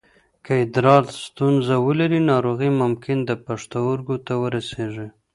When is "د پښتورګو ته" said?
3.25-4.33